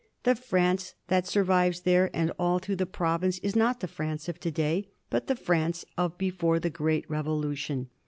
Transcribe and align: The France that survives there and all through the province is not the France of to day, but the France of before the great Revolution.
The 0.23 0.33
France 0.33 0.95
that 1.09 1.27
survives 1.27 1.81
there 1.81 2.09
and 2.11 2.31
all 2.39 2.57
through 2.57 2.77
the 2.77 2.87
province 2.87 3.37
is 3.43 3.55
not 3.55 3.81
the 3.81 3.87
France 3.87 4.27
of 4.27 4.39
to 4.39 4.49
day, 4.49 4.87
but 5.11 5.27
the 5.27 5.35
France 5.35 5.85
of 5.95 6.17
before 6.17 6.59
the 6.59 6.71
great 6.71 7.07
Revolution. 7.07 7.87